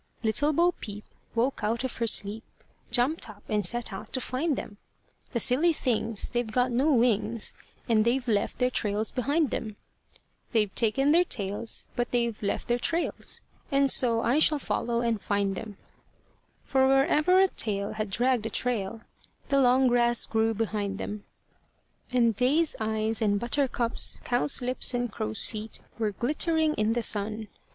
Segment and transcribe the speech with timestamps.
[0.23, 1.03] Little Bo Peep
[1.35, 2.43] woke out of her sleep,
[2.89, 4.77] Jump'd up and set out to find them:
[5.31, 7.53] "The silly things, they've got no wings,
[7.87, 9.75] And they've left their trails behind them:
[10.53, 13.41] "They've taken their tails, but they've left their trails,
[13.71, 15.77] And so I shall follow and find them;"
[16.63, 19.01] For wherever a tail had dragged a trail,
[19.49, 21.25] The long grass grew behind them.
[22.11, 27.03] And day's eyes and butter cups, cow's lips and crow's feet Were glittering in the
[27.03, 27.49] sun.